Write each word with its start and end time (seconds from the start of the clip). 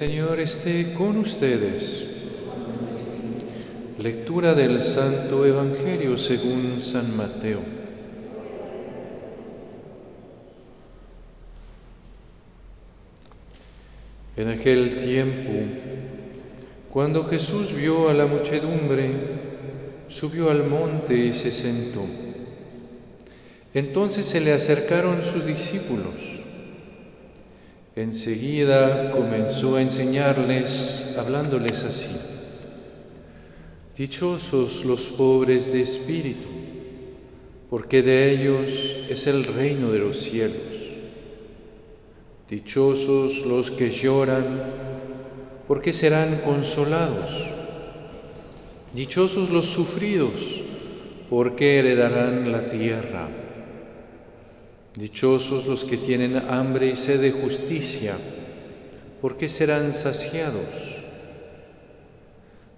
Señor 0.00 0.40
esté 0.40 0.94
con 0.94 1.18
ustedes. 1.18 2.22
Lectura 3.98 4.54
del 4.54 4.80
Santo 4.80 5.44
Evangelio 5.44 6.16
según 6.16 6.80
San 6.80 7.18
Mateo. 7.18 7.60
En 14.38 14.48
aquel 14.48 15.04
tiempo, 15.04 15.52
cuando 16.90 17.26
Jesús 17.26 17.76
vio 17.76 18.08
a 18.08 18.14
la 18.14 18.24
muchedumbre, 18.24 19.12
subió 20.08 20.50
al 20.50 20.64
monte 20.64 21.14
y 21.14 21.34
se 21.34 21.52
sentó. 21.52 22.06
Entonces 23.74 24.24
se 24.24 24.40
le 24.40 24.54
acercaron 24.54 25.22
sus 25.30 25.44
discípulos. 25.44 26.29
Enseguida 28.00 29.10
comenzó 29.10 29.76
a 29.76 29.82
enseñarles, 29.82 31.16
hablándoles 31.18 31.84
así. 31.84 32.16
Dichosos 33.94 34.86
los 34.86 35.02
pobres 35.18 35.70
de 35.70 35.82
espíritu, 35.82 36.48
porque 37.68 38.00
de 38.00 38.32
ellos 38.32 38.70
es 39.10 39.26
el 39.26 39.44
reino 39.44 39.92
de 39.92 39.98
los 39.98 40.16
cielos. 40.18 40.56
Dichosos 42.48 43.44
los 43.44 43.70
que 43.70 43.90
lloran, 43.90 44.46
porque 45.68 45.92
serán 45.92 46.40
consolados. 46.42 47.50
Dichosos 48.94 49.50
los 49.50 49.66
sufridos, 49.66 50.32
porque 51.28 51.80
heredarán 51.80 52.50
la 52.50 52.66
tierra. 52.70 53.28
Dichosos 54.96 55.66
los 55.66 55.84
que 55.84 55.96
tienen 55.96 56.36
hambre 56.36 56.90
y 56.90 56.96
sed 56.96 57.20
de 57.20 57.30
justicia, 57.30 58.14
porque 59.20 59.48
serán 59.48 59.94
saciados. 59.94 60.66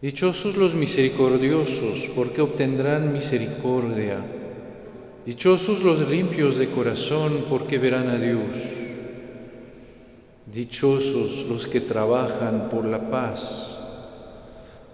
Dichosos 0.03 0.57
los 0.57 0.75
misericordiosos, 0.75 2.13
porque 2.15 2.43
obtendrán 2.43 3.15
misericordia. 3.15 4.19
Dichosos 5.25 5.83
los 5.83 6.09
limpios 6.11 6.59
de 6.59 6.69
corazón, 6.69 7.47
porque 7.49 7.79
verán 7.79 8.11
a 8.11 8.19
Dios. 8.19 8.59
Dichosos 10.53 11.47
los 11.49 11.67
que 11.67 11.81
trabajan 11.81 12.69
por 12.69 12.85
la 12.85 13.11
paz, 13.11 13.79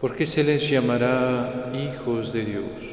porque 0.01 0.25
se 0.25 0.45
les 0.45 0.71
llamará 0.71 1.73
hijos 1.75 2.33
de 2.33 2.45
Dios. 2.45 2.88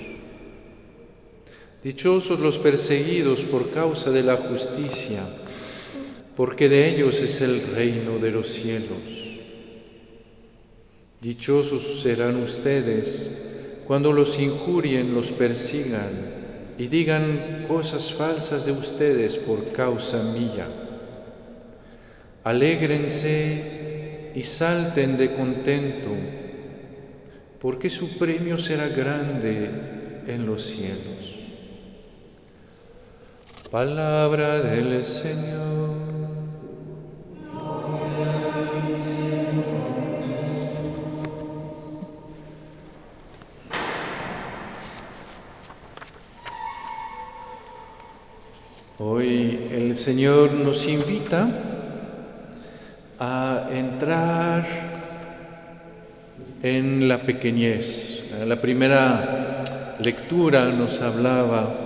Dichosos 1.86 2.40
los 2.40 2.58
perseguidos 2.58 3.42
por 3.42 3.70
causa 3.70 4.10
de 4.10 4.24
la 4.24 4.38
justicia, 4.38 5.22
porque 6.36 6.68
de 6.68 6.90
ellos 6.90 7.22
es 7.22 7.42
el 7.42 7.62
reino 7.76 8.18
de 8.18 8.32
los 8.32 8.50
cielos. 8.50 8.98
Dichosos 11.22 12.02
serán 12.02 12.38
ustedes 12.38 13.84
cuando 13.86 14.12
los 14.14 14.40
injurien, 14.40 15.14
los 15.14 15.32
persigan 15.34 16.10
y 16.80 16.88
digan 16.88 17.66
cosas 17.68 18.12
falsas 18.14 18.66
de 18.66 18.72
ustedes 18.72 19.36
por 19.36 19.72
causa 19.72 20.24
mía. 20.34 20.66
Alégrense 22.46 24.32
y 24.34 24.42
salten 24.42 25.20
de 25.20 25.36
contento, 25.36 26.10
porque 27.62 27.92
su 27.92 28.18
premio 28.18 28.58
será 28.58 28.88
grande 28.88 30.24
en 30.26 30.48
los 30.48 30.64
cielos. 30.64 31.35
Palabra 33.76 34.62
del 34.62 35.04
Señor. 35.04 35.90
Hoy 48.98 49.68
el 49.74 49.98
Señor 49.98 50.54
nos 50.54 50.88
invita 50.88 51.50
a 53.20 53.68
entrar 53.74 54.66
en 56.64 57.10
la 57.10 57.24
pequeñez. 57.24 58.36
La 58.48 58.56
primera 58.56 59.66
lectura 60.02 60.72
nos 60.72 61.02
hablaba 61.02 61.85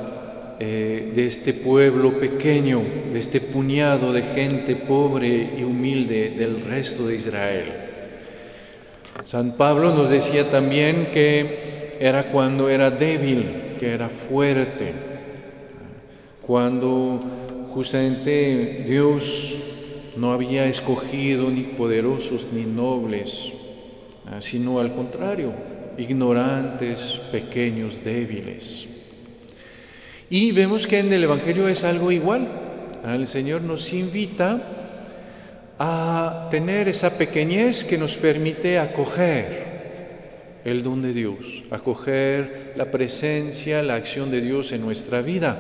eh, 0.62 1.14
de 1.16 1.25
este 1.25 1.53
pueblo 1.53 2.20
pequeño, 2.20 2.84
de 3.14 3.18
este 3.18 3.40
puñado 3.40 4.12
de 4.12 4.24
gente 4.24 4.75
pobre 4.75 5.53
y 5.58 5.64
humilde 5.64 6.31
del 6.31 6.62
resto 6.62 7.08
de 7.08 7.16
Israel. 7.16 7.66
San 9.24 9.53
Pablo 9.53 9.94
nos 9.94 10.09
decía 10.09 10.44
también 10.52 11.08
que 11.14 11.96
era 12.02 12.30
cuando 12.30 12.68
era 12.68 12.92
débil, 12.92 13.75
que 13.80 13.94
era 13.94 14.09
fuerte, 14.09 14.92
cuando 16.46 17.22
justamente 17.74 18.84
Dios 18.86 20.14
no 20.18 20.34
había 20.34 20.66
escogido 20.66 21.50
ni 21.50 21.62
poderosos 21.62 22.50
ni 22.52 22.64
nobles, 22.64 23.53
sino 24.40 24.80
al 24.80 24.94
contrario, 24.94 25.53
ignorantes, 25.98 27.30
pequeños, 27.31 28.03
débiles. 28.03 28.99
Y 30.29 30.51
vemos 30.51 30.85
que 30.85 31.00
en 31.00 31.12
el 31.12 31.23
Evangelio 31.23 31.67
es 31.67 31.84
algo 31.84 32.12
igual. 32.12 32.47
El 33.03 33.25
Señor 33.25 33.62
nos 33.62 33.94
invita 33.94 34.62
a 35.79 36.50
tener 36.51 36.88
esa 36.88 37.17
pequeñez 37.17 37.85
que 37.85 37.97
nos 37.97 38.17
permite 38.17 38.78
acoger 38.78 39.69
el 40.66 40.84
don 40.84 41.01
de 41.01 41.13
Dios, 41.13 41.63
acoger 41.72 42.73
la 42.75 42.91
presencia, 42.91 43.81
la 43.81 43.95
acción 43.95 44.29
de 44.29 44.41
Dios 44.41 44.72
en 44.72 44.81
nuestra 44.81 45.22
vida. 45.22 45.57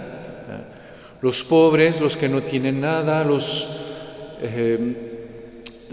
Los 1.21 1.43
pobres, 1.43 1.99
los 1.99 2.15
que 2.15 2.29
no 2.29 2.41
tienen 2.41 2.79
nada, 2.79 3.23
los, 3.23 3.67
eh, 4.41 4.95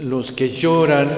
los 0.01 0.31
que 0.33 0.49
lloran, 0.49 1.09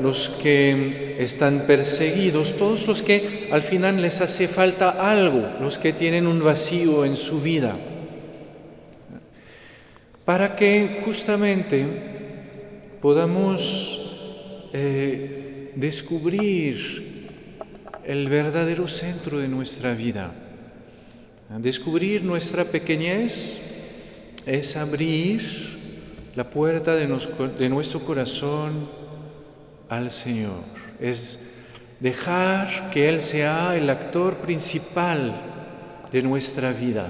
los 0.00 0.40
que 0.42 1.16
están 1.18 1.66
perseguidos, 1.66 2.56
todos 2.56 2.86
los 2.86 3.02
que 3.02 3.48
al 3.50 3.62
final 3.62 4.00
les 4.00 4.20
hace 4.20 4.48
falta 4.48 5.10
algo, 5.10 5.42
los 5.60 5.78
que 5.78 5.92
tienen 5.92 6.26
un 6.26 6.42
vacío 6.42 7.04
en 7.04 7.16
su 7.16 7.40
vida, 7.40 7.76
para 10.24 10.56
que 10.56 11.02
justamente 11.04 11.84
podamos 13.00 14.70
eh, 14.72 15.72
descubrir 15.74 17.12
el 18.04 18.28
verdadero 18.28 18.88
centro 18.88 19.38
de 19.38 19.48
nuestra 19.48 19.94
vida. 19.94 20.32
Descubrir 21.58 22.24
nuestra 22.24 22.64
pequeñez 22.64 23.72
es 24.46 24.76
abrir 24.76 25.42
la 26.34 26.48
puerta 26.48 26.96
de, 26.96 27.06
de 27.58 27.68
nuestro 27.68 28.00
corazón 28.00 28.72
al 29.92 30.10
Señor, 30.10 30.56
es 31.00 31.66
dejar 32.00 32.90
que 32.90 33.10
Él 33.10 33.20
sea 33.20 33.76
el 33.76 33.90
actor 33.90 34.36
principal 34.36 35.34
de 36.10 36.22
nuestra 36.22 36.72
vida. 36.72 37.06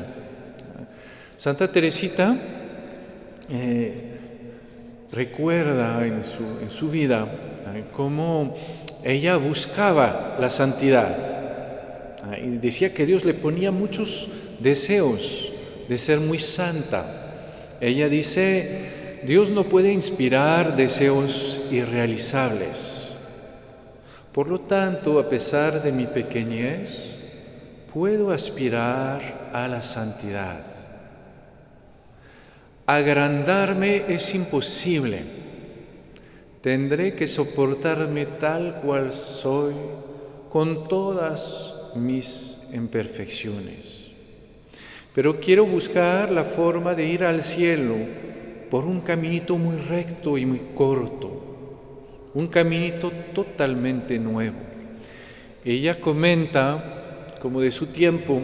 Santa 1.37 1.70
Teresita 1.70 2.37
eh, 3.50 4.19
recuerda 5.12 6.04
en 6.04 6.25
su, 6.25 6.43
en 6.60 6.70
su 6.72 6.91
vida 6.91 7.28
eh, 7.72 7.84
cómo 7.94 8.54
ella 9.04 9.37
buscaba 9.37 10.37
la 10.41 10.50
santidad 10.50 11.16
y 12.43 12.59
decía 12.59 12.93
que 12.93 13.06
Dios 13.06 13.25
le 13.25 13.34
ponía 13.34 13.70
muchos 13.70 14.59
deseos 14.59 15.53
de 15.88 15.99
ser 15.99 16.19
muy 16.19 16.38
santa. 16.38 17.04
Ella 17.81 18.09
dice, 18.09 19.01
Dios 19.25 19.53
no 19.53 19.62
puede 19.62 19.93
inspirar 19.93 20.75
deseos 20.75 21.69
irrealizables. 21.71 23.08
Por 24.32 24.49
lo 24.49 24.61
tanto, 24.61 25.20
a 25.20 25.29
pesar 25.29 25.81
de 25.82 25.93
mi 25.93 26.06
pequeñez, 26.06 27.19
puedo 27.93 28.32
aspirar 28.32 29.20
a 29.52 29.69
la 29.69 29.81
santidad. 29.81 30.64
Agrandarme 32.87 34.02
es 34.08 34.35
imposible. 34.35 35.20
Tendré 36.61 37.14
que 37.14 37.29
soportarme 37.29 38.26
tal 38.26 38.81
cual 38.82 39.12
soy, 39.12 39.75
con 40.50 40.88
todas 40.88 41.93
mis 41.94 42.70
imperfecciones. 42.73 44.11
Pero 45.14 45.38
quiero 45.38 45.64
buscar 45.64 46.32
la 46.32 46.44
forma 46.44 46.94
de 46.94 47.06
ir 47.06 47.25
al 47.25 47.43
cielo 47.43 47.96
por 48.72 48.86
un 48.86 49.02
caminito 49.02 49.58
muy 49.58 49.76
recto 49.76 50.38
y 50.38 50.46
muy 50.46 50.62
corto, 50.74 51.30
un 52.32 52.46
caminito 52.46 53.12
totalmente 53.34 54.19
nuevo. 54.19 54.56
Ella 55.62 56.00
comenta 56.00 57.26
como 57.38 57.60
de 57.60 57.70
su 57.70 57.88
tiempo 57.88 58.40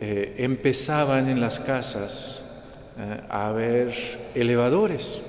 eh, 0.00 0.34
empezaban 0.38 1.28
en 1.28 1.40
las 1.40 1.60
casas 1.60 2.64
eh, 2.98 3.20
a 3.28 3.50
haber 3.50 3.94
elevadores. 4.34 5.20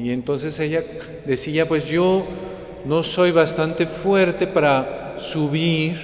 Y 0.00 0.12
entonces 0.12 0.60
ella 0.60 0.84
decía, 1.26 1.66
pues 1.66 1.88
yo 1.88 2.24
no 2.84 3.02
soy 3.02 3.32
bastante 3.32 3.86
fuerte 3.86 4.46
para 4.46 5.16
subir 5.18 5.96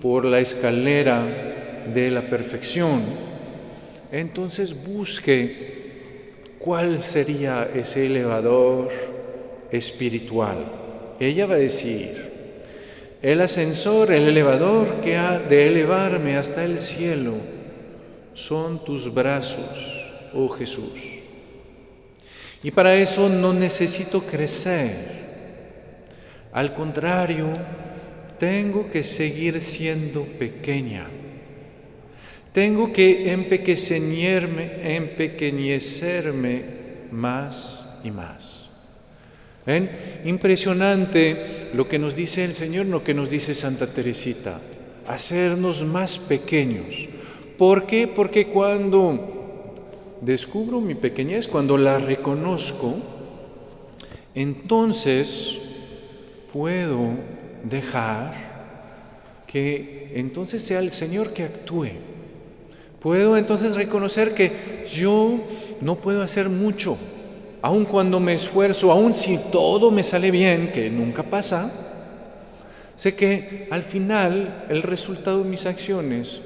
por 0.00 0.24
la 0.24 0.40
escalera 0.40 1.22
de 1.92 2.10
la 2.10 2.22
perfección. 2.30 3.02
Entonces 4.10 4.86
busque 4.86 5.87
cuál 6.58 7.00
sería 7.00 7.68
ese 7.74 8.06
elevador 8.06 8.88
espiritual. 9.70 10.56
Ella 11.20 11.46
va 11.46 11.54
a 11.54 11.58
decir, 11.58 12.08
el 13.22 13.40
ascensor, 13.40 14.12
el 14.12 14.28
elevador 14.28 15.00
que 15.00 15.16
ha 15.16 15.38
de 15.38 15.68
elevarme 15.68 16.36
hasta 16.36 16.64
el 16.64 16.78
cielo 16.78 17.34
son 18.34 18.84
tus 18.84 19.12
brazos, 19.12 20.04
oh 20.34 20.48
Jesús. 20.48 21.18
Y 22.62 22.70
para 22.70 22.94
eso 22.94 23.28
no 23.28 23.52
necesito 23.52 24.20
crecer. 24.20 24.90
Al 26.52 26.74
contrario, 26.74 27.46
tengo 28.38 28.90
que 28.90 29.04
seguir 29.04 29.60
siendo 29.60 30.22
pequeña. 30.22 31.08
Tengo 32.52 32.92
que 32.92 33.32
empequeñecerme, 33.32 34.96
empequeñecerme 34.96 36.62
más 37.12 38.00
y 38.04 38.10
más. 38.10 38.66
¿Ven? 39.66 39.90
Impresionante 40.24 41.70
lo 41.74 41.86
que 41.88 41.98
nos 41.98 42.16
dice 42.16 42.44
el 42.44 42.54
Señor, 42.54 42.86
lo 42.86 43.04
que 43.04 43.14
nos 43.14 43.28
dice 43.28 43.54
Santa 43.54 43.86
Teresita, 43.86 44.58
hacernos 45.06 45.84
más 45.84 46.18
pequeños. 46.18 47.08
¿Por 47.58 47.86
qué? 47.86 48.08
Porque 48.08 48.46
cuando 48.46 49.74
descubro 50.22 50.80
mi 50.80 50.94
pequeñez, 50.94 51.48
cuando 51.48 51.76
la 51.76 51.98
reconozco, 51.98 52.94
entonces 54.34 55.58
puedo 56.52 57.10
dejar 57.64 58.32
que 59.46 60.12
entonces 60.14 60.62
sea 60.62 60.80
el 60.80 60.92
Señor 60.92 61.32
que 61.32 61.44
actúe. 61.44 61.88
Puedo 63.00 63.36
entonces 63.36 63.76
reconocer 63.76 64.34
que 64.34 64.84
yo 64.92 65.38
no 65.80 65.96
puedo 65.96 66.22
hacer 66.22 66.48
mucho, 66.48 66.98
aun 67.62 67.84
cuando 67.84 68.18
me 68.18 68.34
esfuerzo, 68.34 68.90
aun 68.90 69.14
si 69.14 69.38
todo 69.52 69.90
me 69.90 70.02
sale 70.02 70.30
bien, 70.30 70.72
que 70.72 70.90
nunca 70.90 71.22
pasa, 71.22 71.70
sé 72.96 73.14
que 73.14 73.68
al 73.70 73.84
final 73.84 74.66
el 74.68 74.82
resultado 74.82 75.44
de 75.44 75.50
mis 75.50 75.66
acciones 75.66 76.40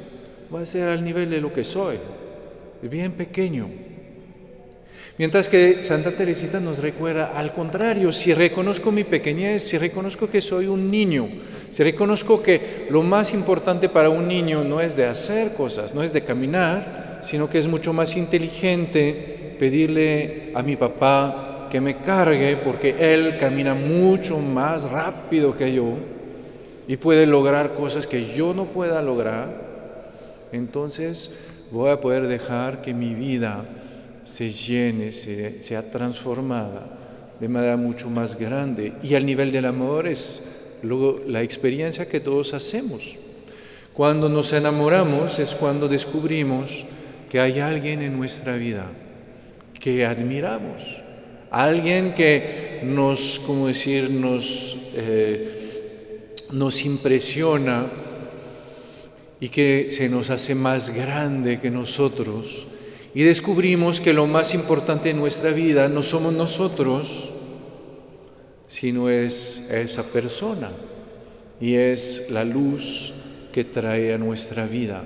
va 0.54 0.60
a 0.60 0.66
ser 0.66 0.88
al 0.88 1.02
nivel 1.04 1.30
de 1.30 1.40
lo 1.40 1.52
que 1.52 1.64
soy, 1.64 1.96
bien 2.82 3.12
pequeño. 3.12 3.68
Mientras 5.22 5.48
que 5.48 5.84
Santa 5.84 6.10
Teresita 6.10 6.58
nos 6.58 6.78
recuerda, 6.78 7.30
al 7.36 7.52
contrario, 7.52 8.10
si 8.10 8.34
reconozco 8.34 8.90
mi 8.90 9.04
pequeñez, 9.04 9.62
si 9.62 9.78
reconozco 9.78 10.28
que 10.28 10.40
soy 10.40 10.66
un 10.66 10.90
niño, 10.90 11.28
si 11.70 11.84
reconozco 11.84 12.42
que 12.42 12.88
lo 12.90 13.04
más 13.04 13.32
importante 13.32 13.88
para 13.88 14.10
un 14.10 14.26
niño 14.26 14.64
no 14.64 14.80
es 14.80 14.96
de 14.96 15.06
hacer 15.06 15.54
cosas, 15.54 15.94
no 15.94 16.02
es 16.02 16.12
de 16.12 16.22
caminar, 16.22 17.20
sino 17.22 17.48
que 17.48 17.60
es 17.60 17.68
mucho 17.68 17.92
más 17.92 18.16
inteligente 18.16 19.54
pedirle 19.60 20.50
a 20.56 20.62
mi 20.64 20.74
papá 20.74 21.68
que 21.70 21.80
me 21.80 21.98
cargue 21.98 22.56
porque 22.56 22.96
él 22.98 23.36
camina 23.38 23.74
mucho 23.74 24.40
más 24.40 24.90
rápido 24.90 25.56
que 25.56 25.72
yo 25.72 25.98
y 26.88 26.96
puede 26.96 27.26
lograr 27.26 27.74
cosas 27.74 28.08
que 28.08 28.26
yo 28.34 28.54
no 28.54 28.64
pueda 28.64 29.00
lograr, 29.02 29.54
entonces 30.50 31.30
voy 31.70 31.90
a 31.90 32.00
poder 32.00 32.26
dejar 32.26 32.82
que 32.82 32.92
mi 32.92 33.14
vida 33.14 33.64
se 34.24 34.50
llene, 34.50 35.12
sea 35.12 35.90
transformada 35.90 36.86
de 37.40 37.48
manera 37.48 37.76
mucho 37.76 38.08
más 38.08 38.38
grande. 38.38 38.92
Y 39.02 39.14
al 39.14 39.26
nivel 39.26 39.50
del 39.50 39.66
amor 39.66 40.06
es 40.06 40.78
luego 40.82 41.20
la 41.26 41.42
experiencia 41.42 42.08
que 42.08 42.20
todos 42.20 42.54
hacemos. 42.54 43.16
Cuando 43.94 44.28
nos 44.28 44.52
enamoramos 44.52 45.38
es 45.38 45.54
cuando 45.54 45.88
descubrimos 45.88 46.84
que 47.30 47.40
hay 47.40 47.60
alguien 47.60 48.02
en 48.02 48.16
nuestra 48.16 48.56
vida 48.56 48.86
que 49.78 50.06
admiramos, 50.06 51.02
alguien 51.50 52.14
que 52.14 52.80
nos, 52.84 53.40
como 53.46 53.66
decir, 53.66 54.10
nos, 54.10 54.92
eh, 54.96 56.30
nos 56.52 56.84
impresiona 56.84 57.86
y 59.40 59.48
que 59.48 59.88
se 59.90 60.08
nos 60.08 60.30
hace 60.30 60.54
más 60.54 60.94
grande 60.94 61.58
que 61.58 61.70
nosotros 61.70 62.68
y 63.14 63.22
descubrimos 63.22 64.00
que 64.00 64.12
lo 64.12 64.26
más 64.26 64.54
importante 64.54 65.10
en 65.10 65.18
nuestra 65.18 65.50
vida 65.50 65.88
no 65.88 66.02
somos 66.02 66.32
nosotros, 66.32 67.30
sino 68.66 69.10
es 69.10 69.70
esa 69.70 70.02
persona 70.02 70.70
y 71.60 71.74
es 71.74 72.30
la 72.30 72.44
luz 72.44 73.12
que 73.52 73.64
trae 73.64 74.14
a 74.14 74.18
nuestra 74.18 74.66
vida. 74.66 75.04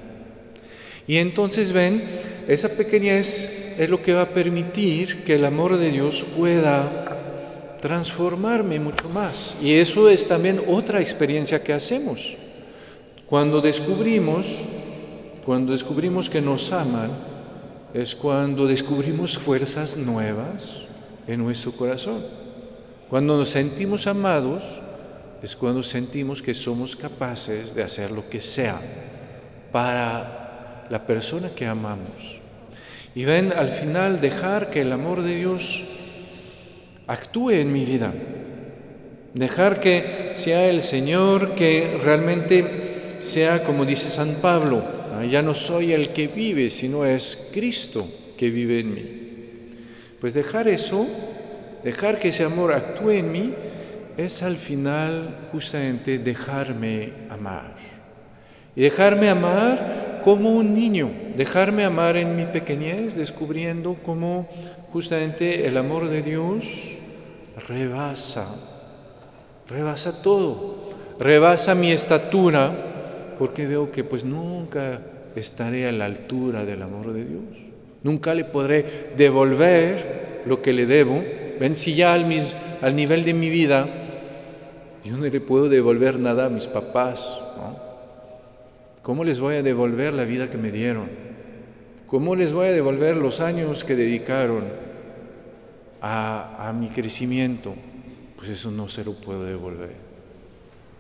Y 1.09 1.17
entonces 1.17 1.73
ven, 1.73 2.03
esa 2.49 2.69
pequeñez 2.69 3.79
es 3.79 3.91
lo 3.91 4.03
que 4.03 4.15
va 4.15 4.23
a 4.23 4.29
permitir 4.29 5.25
que 5.25 5.35
el 5.35 5.45
amor 5.45 5.77
de 5.77 5.91
Dios 5.91 6.25
pueda 6.37 7.79
transformarme 7.81 8.81
mucho 8.81 9.09
más. 9.11 9.59
Y 9.63 9.75
eso 9.75 10.09
es 10.09 10.29
también 10.29 10.61
otra 10.69 11.01
experiencia 11.01 11.63
que 11.63 11.73
hacemos. 11.73 12.37
Cuando 13.27 13.61
descubrimos, 13.61 14.47
cuando 15.45 15.73
descubrimos 15.73 16.31
que 16.31 16.41
nos 16.41 16.73
aman, 16.73 17.11
es 17.97 18.15
cuando 18.15 18.67
descubrimos 18.67 19.39
fuerzas 19.39 19.97
nuevas 19.97 20.83
en 21.27 21.43
nuestro 21.43 21.73
corazón. 21.73 22.23
Cuando 23.09 23.39
nos 23.39 23.49
sentimos 23.49 24.07
amados, 24.07 24.63
es 25.43 25.57
cuando 25.57 25.83
sentimos 25.83 26.43
que 26.43 26.53
somos 26.53 26.95
capaces 26.97 27.75
de 27.75 27.83
hacer 27.83 28.11
lo 28.11 28.29
que 28.29 28.43
sea 28.43 28.79
para 29.73 30.87
la 30.91 31.07
persona 31.07 31.49
que 31.49 31.67
amamos. 31.67 32.43
Y 33.15 33.25
ven, 33.25 33.51
al 33.51 33.69
final, 33.69 34.21
dejar 34.21 34.69
que 34.69 34.83
el 34.83 34.93
amor 34.93 35.23
de 35.23 35.37
Dios 35.37 35.85
actúe 37.07 37.53
en 37.53 37.73
mi 37.73 37.87
vida. 37.87 38.13
Dejar 39.33 39.81
que 39.81 40.33
sea 40.35 40.69
el 40.69 40.83
Señor 40.83 41.55
que 41.55 41.99
realmente 42.05 42.86
sea 43.21 43.63
como 43.65 43.85
dice 43.85 44.09
San 44.09 44.33
Pablo, 44.43 44.83
ah, 45.15 45.25
ya 45.25 45.43
no 45.43 45.55
soy 45.55 45.93
el 45.93 46.11
que 46.11 46.29
vive, 46.29 46.71
sino 46.71 47.05
es 47.05 47.51
Cristo 47.53 48.07
que 48.37 48.51
vive 48.51 48.81
en 48.81 48.95
mí. 48.95 49.27
Pues 50.21 50.35
dejar 50.35 50.69
eso, 50.69 51.07
dejar 51.85 52.19
que 52.19 52.29
ese 52.29 52.45
amor 52.45 52.73
actúe 52.73 53.11
en 53.11 53.33
mí, 53.33 53.55
es 54.17 54.43
al 54.43 54.57
final 54.57 55.49
justamente 55.53 56.19
dejarme 56.19 57.13
amar. 57.29 57.77
Y 58.75 58.83
dejarme 58.83 59.29
amar 59.29 60.21
como 60.25 60.51
un 60.51 60.75
niño, 60.75 61.11
dejarme 61.37 61.85
amar 61.85 62.17
en 62.17 62.37
mi 62.37 62.47
pequeñez, 62.47 63.15
descubriendo 63.17 63.95
cómo 64.05 64.49
justamente 64.93 65.67
el 65.67 65.77
amor 65.77 66.09
de 66.09 66.23
Dios 66.23 66.99
rebasa, 67.69 68.47
rebasa 69.69 70.23
todo, 70.23 70.91
rebasa 71.19 71.75
mi 71.75 71.93
estatura, 71.93 72.96
porque 73.39 73.67
veo 73.67 73.91
que 73.91 74.05
pues 74.05 74.25
nunca 74.25 75.01
estaré 75.35 75.89
a 75.89 75.93
la 75.93 76.07
altura 76.07 76.65
del 76.65 76.83
amor 76.83 77.13
de 77.13 77.25
Dios. 77.25 77.43
Nunca 78.03 78.35
le 78.35 78.45
podré 78.45 78.85
devolver 79.17 80.43
lo 80.47 80.63
que 80.63 80.73
le 80.73 80.87
debo. 80.87 81.23
Ven, 81.61 81.75
si 81.75 81.95
ya 81.95 82.15
al, 82.15 82.27
nivel 82.97 83.25
de 83.25 83.35
mi 83.35 83.49
vida 83.49 83.89
yo 85.05 85.17
no 85.17 85.25
le 85.25 85.41
puedo 85.41 85.69
devolver 85.69 86.19
nada 86.19 86.47
a 86.47 86.49
mis 86.49 86.67
papás, 86.67 87.41
¿cómo 89.03 89.25
les 89.25 89.41
voy 89.41 89.57
a 89.57 89.63
devolver 89.63 90.15
la 90.15 90.25
vida 90.25 90.51
que 90.51 90.59
me 90.59 90.71
dieron? 90.71 91.09
¿Cómo 92.07 92.37
les 92.37 92.53
voy 92.53 92.69
a 92.69 92.73
devolver 92.73 93.17
los 93.17 93.41
años 93.41 93.85
que 93.85 93.97
dedicaron 93.97 94.65
a, 96.01 96.69
a 96.69 96.73
mi 96.73 96.89
crecimiento? 96.89 97.75
Pues 98.37 98.51
eso 98.51 98.71
no 98.71 98.89
se 98.89 99.05
lo 99.05 99.13
puedo 99.13 99.45
devolver. 99.45 99.95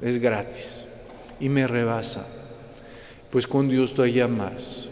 Es 0.01 0.19
gratis 0.19 0.76
y 1.41 1.49
me 1.49 1.67
rebasa. 1.67 2.27
Pues 3.31 3.47
con 3.47 3.69
Dios 3.69 3.95
todavía 3.95 4.29
más. 4.29 4.89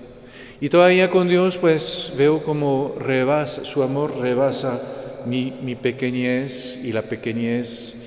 Y 0.61 0.69
todavía 0.69 1.11
con 1.11 1.29
Dios 1.29 1.59
pues 1.59 2.15
veo 2.17 2.43
como 2.43 2.95
rebasa, 2.99 3.65
su 3.65 3.83
amor 3.83 4.19
rebasa 4.19 4.81
mi, 5.27 5.53
mi 5.63 5.75
pequeñez 5.75 6.85
y 6.85 6.93
la 6.93 7.03
pequeñez 7.03 8.05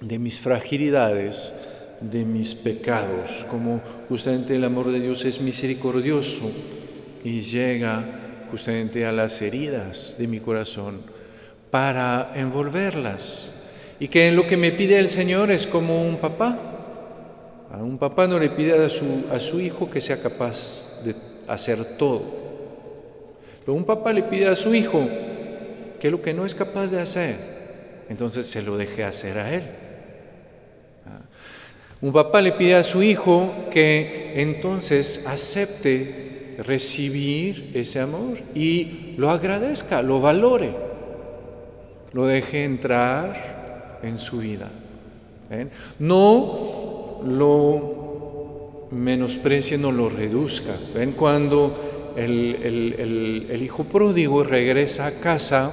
de 0.00 0.18
mis 0.18 0.38
fragilidades, 0.40 1.54
de 2.00 2.24
mis 2.24 2.54
pecados, 2.54 3.46
como 3.50 3.80
justamente 4.08 4.56
el 4.56 4.64
amor 4.64 4.90
de 4.90 5.00
Dios 5.00 5.24
es 5.24 5.40
misericordioso 5.40 6.50
y 7.24 7.40
llega 7.40 8.02
justamente 8.50 9.06
a 9.06 9.12
las 9.12 9.40
heridas 9.42 10.16
de 10.18 10.26
mi 10.26 10.40
corazón 10.40 11.00
para 11.70 12.32
envolverlas. 12.34 13.56
Y 14.00 14.08
que 14.08 14.32
lo 14.32 14.46
que 14.46 14.56
me 14.56 14.72
pide 14.72 14.98
el 14.98 15.10
Señor 15.10 15.50
es 15.50 15.66
como 15.66 16.02
un 16.02 16.16
papá, 16.16 16.58
un 17.78 17.98
papá 17.98 18.26
no 18.26 18.38
le 18.38 18.50
pide 18.50 18.84
a 18.84 18.88
su, 18.88 19.26
a 19.32 19.38
su 19.38 19.60
hijo 19.60 19.90
que 19.90 20.00
sea 20.00 20.20
capaz 20.20 21.02
de 21.04 21.14
hacer 21.46 21.78
todo. 21.96 22.22
Pero 23.60 23.74
un 23.74 23.84
papá 23.84 24.12
le 24.12 24.24
pide 24.24 24.48
a 24.48 24.56
su 24.56 24.74
hijo 24.74 25.06
que 26.00 26.10
lo 26.10 26.20
que 26.20 26.34
no 26.34 26.44
es 26.44 26.54
capaz 26.54 26.90
de 26.90 27.00
hacer, 27.00 27.36
entonces 28.08 28.46
se 28.46 28.62
lo 28.62 28.76
deje 28.76 29.04
hacer 29.04 29.38
a 29.38 29.54
él. 29.54 29.62
Ah. 31.06 31.20
Un 32.00 32.12
papá 32.12 32.40
le 32.40 32.52
pide 32.52 32.74
a 32.74 32.82
su 32.82 33.02
hijo 33.02 33.52
que 33.70 34.32
entonces 34.42 35.26
acepte 35.26 36.56
recibir 36.58 37.70
ese 37.74 38.00
amor 38.00 38.36
y 38.54 39.14
lo 39.16 39.30
agradezca, 39.30 40.02
lo 40.02 40.20
valore, 40.20 40.70
lo 42.12 42.26
deje 42.26 42.64
entrar 42.64 43.98
en 44.02 44.18
su 44.18 44.38
vida. 44.38 44.68
No 45.98 46.79
lo 47.24 48.88
menosprecie, 48.90 49.78
no 49.78 49.92
lo 49.92 50.08
reduzca. 50.08 50.72
¿Ven? 50.94 51.12
Cuando 51.12 52.12
el, 52.16 53.60
hijo 53.62 53.84
pródigo 53.84 54.44
regresa 54.44 55.06
a 55.06 55.12
casa, 55.12 55.72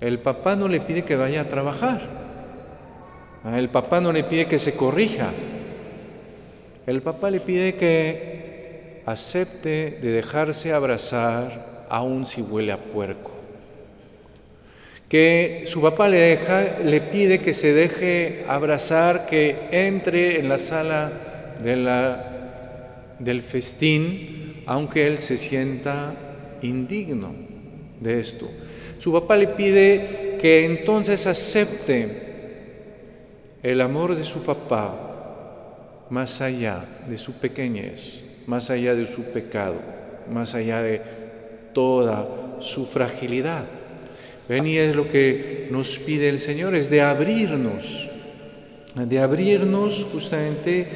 el 0.00 0.18
papá 0.20 0.56
no 0.56 0.68
le 0.68 0.80
pide 0.80 1.04
que 1.04 1.16
vaya 1.16 1.42
a 1.42 1.48
trabajar. 1.48 2.00
El 3.44 3.68
papá 3.68 4.00
no 4.00 4.12
le 4.12 4.24
pide 4.24 4.46
que 4.46 4.58
se 4.58 4.76
corrija. 4.76 5.30
El 6.86 7.02
papá 7.02 7.30
le 7.30 7.40
pide 7.40 7.74
que 7.74 9.02
acepte 9.06 9.98
de 10.00 10.12
dejarse 10.12 10.72
abrazar 10.72 11.86
aun 11.88 12.26
si 12.26 12.42
huele 12.42 12.72
a 12.72 12.78
puerco. 12.78 13.33
Que 15.08 15.64
su 15.66 15.80
papá 15.80 16.08
le, 16.08 16.18
deja, 16.18 16.78
le 16.82 17.00
pide 17.00 17.40
que 17.40 17.54
se 17.54 17.72
deje 17.72 18.44
abrazar, 18.48 19.26
que 19.26 19.56
entre 19.70 20.40
en 20.40 20.48
la 20.48 20.58
sala 20.58 21.12
de 21.62 21.76
la, 21.76 23.14
del 23.18 23.42
festín 23.42 24.44
aunque 24.66 25.06
él 25.06 25.18
se 25.18 25.36
sienta 25.36 26.14
indigno 26.62 27.34
de 28.00 28.20
esto. 28.20 28.48
Su 28.98 29.12
papá 29.12 29.36
le 29.36 29.48
pide 29.48 30.38
que 30.40 30.64
entonces 30.64 31.26
acepte 31.26 32.08
el 33.62 33.80
amor 33.80 34.14
de 34.14 34.24
su 34.24 34.44
papá 34.44 36.06
más 36.10 36.40
allá 36.40 36.84
de 37.08 37.18
su 37.18 37.34
pequeñez, 37.34 38.20
más 38.46 38.70
allá 38.70 38.94
de 38.94 39.06
su 39.06 39.32
pecado, 39.32 39.76
más 40.30 40.54
allá 40.54 40.82
de 40.82 41.00
toda 41.72 42.60
su 42.60 42.86
fragilidad. 42.86 43.64
Ven 44.48 44.66
y 44.66 44.76
es 44.76 44.94
lo 44.94 45.08
que 45.08 45.68
nos 45.70 45.98
pide 46.00 46.28
el 46.28 46.40
Señor, 46.40 46.74
es 46.74 46.90
de 46.90 47.00
abrirnos, 47.00 48.10
de 48.94 49.18
abrirnos 49.18 50.06
justamente 50.12 50.86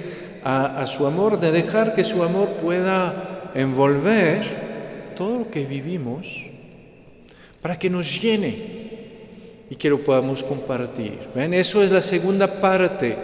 a, 0.44 0.82
a 0.82 0.86
su 0.86 1.06
amor, 1.06 1.40
de 1.40 1.50
dejar 1.50 1.94
que 1.94 2.04
su 2.04 2.22
amor 2.22 2.48
pueda 2.62 3.50
envolver 3.54 4.42
todo 5.16 5.38
lo 5.38 5.50
que 5.50 5.64
vivimos 5.64 6.50
para 7.62 7.78
que 7.78 7.90
nos 7.90 8.20
llene 8.20 8.78
y 9.70 9.76
que 9.76 9.90
lo 9.90 10.00
podamos 10.00 10.44
compartir. 10.44 11.18
¿Ven? 11.34 11.54
Eso 11.54 11.82
es 11.82 11.90
la 11.90 12.02
segunda 12.02 12.60
parte 12.60 13.16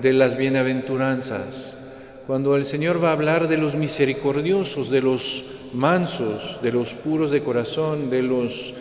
de 0.00 0.12
las 0.12 0.36
bienaventuranzas. 0.36 1.78
Cuando 2.26 2.56
el 2.56 2.64
Señor 2.64 3.02
va 3.02 3.10
a 3.10 3.12
hablar 3.12 3.48
de 3.48 3.56
los 3.56 3.74
misericordiosos, 3.74 4.90
de 4.90 5.02
los 5.02 5.70
mansos, 5.74 6.60
de 6.62 6.72
los 6.72 6.94
puros 6.94 7.30
de 7.30 7.42
corazón, 7.42 8.10
de 8.10 8.22
los 8.22 8.74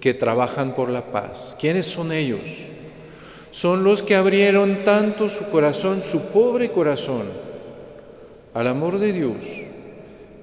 que 0.00 0.14
trabajan 0.14 0.74
por 0.74 0.90
la 0.90 1.10
paz. 1.12 1.56
¿Quiénes 1.58 1.86
son 1.86 2.12
ellos? 2.12 2.40
Son 3.50 3.84
los 3.84 4.02
que 4.02 4.14
abrieron 4.14 4.84
tanto 4.84 5.28
su 5.28 5.50
corazón, 5.50 6.02
su 6.02 6.30
pobre 6.32 6.70
corazón, 6.70 7.24
al 8.52 8.66
amor 8.66 8.98
de 8.98 9.12
Dios, 9.12 9.36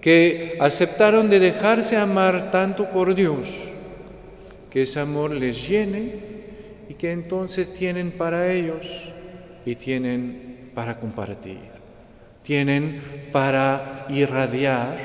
que 0.01 0.57
aceptaron 0.59 1.29
de 1.29 1.39
dejarse 1.39 1.97
amar 1.97 2.51
tanto 2.51 2.89
por 2.89 3.13
Dios, 3.15 3.69
que 4.69 4.81
ese 4.81 4.99
amor 4.99 5.31
les 5.31 5.67
llene 5.67 6.11
y 6.89 6.95
que 6.95 7.11
entonces 7.11 7.73
tienen 7.75 8.11
para 8.11 8.51
ellos 8.51 9.13
y 9.65 9.75
tienen 9.75 10.71
para 10.73 10.99
compartir, 10.99 11.59
tienen 12.41 13.01
para 13.31 14.05
irradiar 14.09 14.97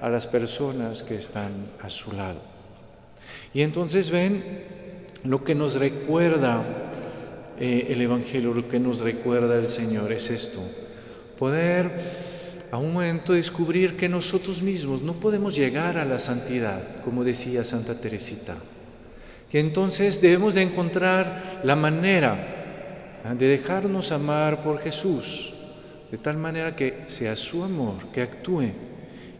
a 0.00 0.08
las 0.08 0.26
personas 0.26 1.02
que 1.02 1.16
están 1.16 1.50
a 1.82 1.88
su 1.88 2.12
lado. 2.12 2.59
Y 3.52 3.62
entonces 3.62 4.10
ven 4.10 4.42
lo 5.24 5.42
que 5.44 5.54
nos 5.54 5.74
recuerda 5.74 6.62
eh, 7.58 7.88
el 7.90 8.00
Evangelio, 8.00 8.54
lo 8.54 8.68
que 8.68 8.78
nos 8.78 9.00
recuerda 9.00 9.56
el 9.56 9.68
Señor 9.68 10.12
es 10.12 10.30
esto, 10.30 10.60
poder 11.38 11.90
a 12.70 12.78
un 12.78 12.92
momento 12.92 13.32
descubrir 13.32 13.96
que 13.96 14.08
nosotros 14.08 14.62
mismos 14.62 15.02
no 15.02 15.14
podemos 15.14 15.56
llegar 15.56 15.98
a 15.98 16.04
la 16.04 16.18
santidad, 16.18 16.80
como 17.04 17.24
decía 17.24 17.64
Santa 17.64 18.00
Teresita, 18.00 18.56
que 19.50 19.58
entonces 19.58 20.22
debemos 20.22 20.54
de 20.54 20.62
encontrar 20.62 21.60
la 21.64 21.74
manera 21.74 23.18
ah, 23.24 23.34
de 23.34 23.48
dejarnos 23.48 24.12
amar 24.12 24.62
por 24.62 24.78
Jesús, 24.78 25.54
de 26.12 26.18
tal 26.18 26.36
manera 26.36 26.76
que 26.76 27.02
sea 27.06 27.36
su 27.36 27.64
amor 27.64 27.96
que 28.12 28.22
actúe 28.22 28.70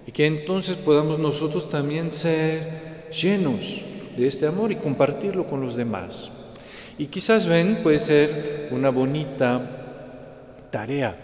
y 0.06 0.12
que 0.12 0.26
entonces 0.26 0.76
podamos 0.76 1.20
nosotros 1.20 1.70
también 1.70 2.10
ser 2.10 2.60
llenos 3.12 3.79
de 4.16 4.26
este 4.26 4.46
amor 4.46 4.72
y 4.72 4.76
compartirlo 4.76 5.46
con 5.46 5.60
los 5.60 5.76
demás. 5.76 6.30
Y 6.98 7.06
quizás 7.06 7.46
ven, 7.46 7.78
puede 7.82 7.98
ser 7.98 8.68
una 8.70 8.90
bonita 8.90 10.68
tarea 10.70 11.16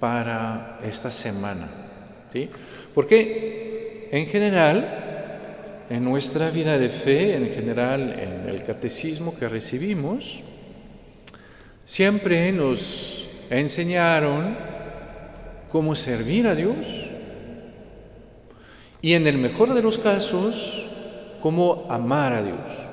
para 0.00 0.80
esta 0.84 1.10
semana. 1.10 1.68
¿sí? 2.32 2.48
Porque 2.94 4.08
en 4.12 4.26
general, 4.26 5.86
en 5.90 6.04
nuestra 6.04 6.50
vida 6.50 6.78
de 6.78 6.88
fe, 6.88 7.34
en 7.34 7.48
general 7.50 8.12
en 8.12 8.48
el 8.48 8.62
catecismo 8.64 9.36
que 9.36 9.48
recibimos, 9.48 10.42
siempre 11.84 12.52
nos 12.52 13.24
enseñaron 13.50 14.56
cómo 15.70 15.94
servir 15.94 16.46
a 16.46 16.54
Dios 16.54 16.76
y 19.00 19.14
en 19.14 19.26
el 19.26 19.38
mejor 19.38 19.74
de 19.74 19.82
los 19.82 19.98
casos, 19.98 20.84
cómo 21.40 21.86
amar 21.88 22.32
a 22.32 22.42
Dios. 22.42 22.88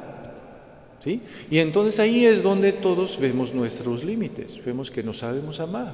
¿Sí? 1.00 1.22
Y 1.52 1.60
entonces 1.60 2.00
ahí 2.00 2.26
es 2.26 2.42
donde 2.42 2.74
todos 2.74 3.20
vemos 3.20 3.54
nuestros 3.54 4.04
límites, 4.04 4.64
vemos 4.66 4.90
que 4.90 5.04
no 5.04 5.14
sabemos 5.14 5.60
amar 5.60 5.94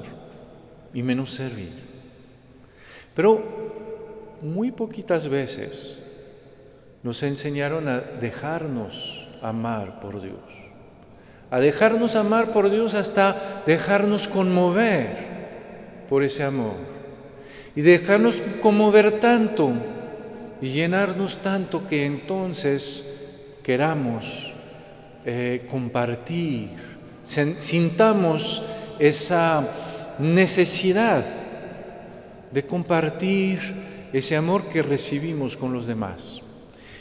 y 0.94 1.02
menos 1.02 1.30
servir. 1.30 1.68
Pero 3.14 3.42
muy 4.40 4.70
poquitas 4.70 5.28
veces 5.28 5.98
nos 7.02 7.22
enseñaron 7.22 7.88
a 7.88 8.00
dejarnos 8.00 9.28
amar 9.42 10.00
por 10.00 10.22
Dios, 10.22 10.40
a 11.50 11.60
dejarnos 11.60 12.16
amar 12.16 12.52
por 12.52 12.70
Dios 12.70 12.94
hasta 12.94 13.62
dejarnos 13.66 14.28
conmover 14.28 15.14
por 16.08 16.22
ese 16.22 16.44
amor 16.44 16.74
y 17.74 17.82
dejarnos 17.82 18.36
conmover 18.62 19.20
tanto 19.20 19.72
y 20.62 20.68
llenarnos 20.68 21.38
tanto 21.38 21.88
que 21.88 22.06
entonces 22.06 23.56
queramos 23.64 24.52
eh, 25.26 25.66
compartir, 25.68 26.70
sintamos 27.24 28.62
esa 29.00 29.68
necesidad 30.20 31.24
de 32.52 32.64
compartir 32.64 33.58
ese 34.12 34.36
amor 34.36 34.62
que 34.68 34.82
recibimos 34.82 35.56
con 35.56 35.72
los 35.72 35.88
demás. 35.88 36.42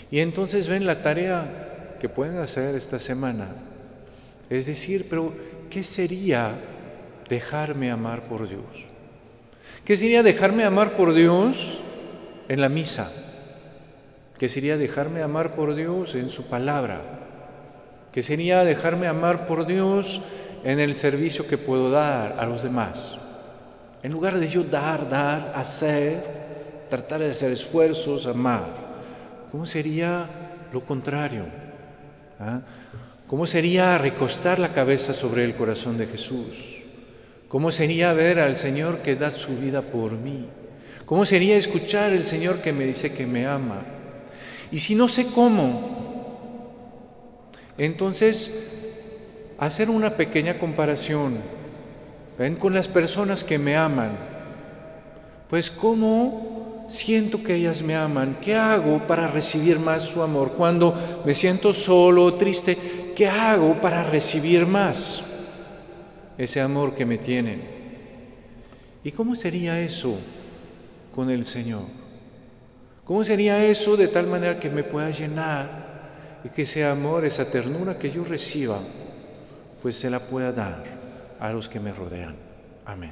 Y 0.10 0.20
entonces 0.20 0.68
ven 0.68 0.88
la 0.88 1.04
tarea 1.04 1.98
que 2.02 2.10
pueden 2.10 2.38
hacer 2.38 2.74
esta 2.74 2.98
semana. 2.98 3.48
Es 4.50 4.66
decir, 4.66 5.06
pero 5.08 5.32
¿qué 5.70 5.84
sería 5.84 6.52
dejarme 7.30 7.92
amar 7.92 8.24
por 8.24 8.50
Dios? 8.50 8.64
¿Qué 9.86 9.96
sería 9.96 10.24
dejarme 10.24 10.64
amar 10.64 10.98
por 10.98 11.14
Dios 11.14 11.78
en 12.48 12.60
la 12.60 12.68
misa? 12.68 13.31
¿Qué 14.42 14.50
sería 14.50 14.76
dejarme 14.76 15.22
amar 15.22 15.54
por 15.54 15.76
Dios 15.76 16.16
en 16.16 16.32
su 16.32 16.50
palabra? 16.50 17.00
¿Qué 18.12 18.24
sería 18.24 18.64
dejarme 18.64 19.06
amar 19.06 19.46
por 19.46 19.68
Dios 19.68 20.24
en 20.64 20.80
el 20.80 20.96
servicio 20.96 21.48
que 21.48 21.60
puedo 21.60 21.92
dar 21.92 22.38
a 22.40 22.48
los 22.48 22.64
demás. 22.64 23.20
En 24.02 24.12
lugar 24.12 24.40
de 24.40 24.48
yo 24.48 24.64
dar, 24.64 25.12
dar, 25.12 25.54
hacer, 25.56 26.18
tratar 26.90 27.20
de 27.20 27.30
hacer 27.30 27.52
esfuerzos, 27.52 28.26
amar, 28.26 28.66
¿cómo 29.52 29.68
sería 29.68 30.26
lo 30.74 30.84
contrario? 30.88 31.46
¿Ah? 32.40 32.62
¿Cómo 33.28 33.46
sería 33.46 34.00
recostar 34.00 34.58
la 34.58 34.70
cabeza 34.70 35.14
sobre 35.14 35.46
el 35.46 35.54
corazón 35.54 36.00
de 36.00 36.08
Jesús? 36.08 36.82
¿Cómo 37.48 37.72
sería 37.72 38.12
ver 38.14 38.40
al 38.40 38.58
Señor 38.58 39.04
que 39.04 39.16
da 39.16 39.30
su 39.30 39.56
vida 39.60 39.84
por 39.84 40.14
mí? 40.14 40.48
¿Cómo 41.06 41.26
sería 41.26 41.58
escuchar 41.58 42.12
al 42.12 42.26
Señor 42.26 42.58
que 42.58 42.74
me 42.74 42.86
dice 42.86 43.14
que 43.14 43.28
me 43.28 43.46
ama? 43.46 44.01
Y 44.72 44.80
si 44.80 44.96
no 44.96 45.08
sé 45.08 45.26
cómo, 45.36 45.80
entonces 47.78 48.72
hacer 49.58 49.90
una 49.90 50.12
pequeña 50.12 50.58
comparación 50.58 51.36
¿ven? 52.38 52.56
con 52.56 52.74
las 52.74 52.88
personas 52.88 53.44
que 53.44 53.60
me 53.60 53.76
aman. 53.76 54.18
Pues 55.50 55.70
cómo 55.70 56.86
siento 56.88 57.44
que 57.44 57.56
ellas 57.56 57.84
me 57.84 57.96
aman, 57.96 58.38
¿qué 58.42 58.56
hago 58.56 59.00
para 59.08 59.28
recibir 59.28 59.80
más 59.80 60.04
su 60.04 60.22
amor? 60.22 60.54
Cuando 60.54 60.96
me 61.26 61.34
siento 61.34 61.74
solo 61.74 62.26
o 62.26 62.34
triste, 62.36 62.78
¿qué 63.16 63.28
hago 63.28 63.76
para 63.82 64.04
recibir 64.04 64.66
más 64.66 65.24
ese 66.38 66.62
amor 66.62 66.96
que 66.96 67.06
me 67.06 67.18
tienen? 67.18 67.62
¿Y 69.04 69.12
cómo 69.12 69.36
sería 69.36 69.82
eso 69.82 70.16
con 71.14 71.30
el 71.30 71.46
Señor? 71.46 71.82
¿Cómo 73.12 73.26
sería 73.26 73.66
eso 73.66 73.98
de 73.98 74.08
tal 74.08 74.28
manera 74.28 74.58
que 74.58 74.70
me 74.70 74.86
pueda 74.86 75.12
llenar 75.12 75.68
y 76.46 76.48
que 76.48 76.62
ese 76.62 76.86
amor, 76.86 77.26
esa 77.26 77.44
ternura 77.44 78.00
que 78.00 78.10
yo 78.10 78.24
reciba, 78.24 78.80
pues 79.82 79.98
se 79.98 80.10
la 80.10 80.22
pueda 80.22 80.54
dar 80.54 80.82
a 81.38 81.52
los 81.52 81.68
que 81.68 81.82
me 81.82 81.92
rodean? 81.92 82.38
Amén. 82.86 83.12